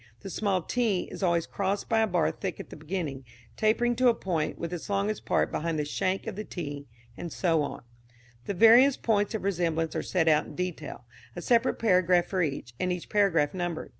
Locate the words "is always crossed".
1.11-1.87